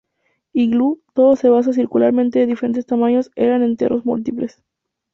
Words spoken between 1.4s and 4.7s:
de base circular de diferentes tamaños eran entierros múltiples.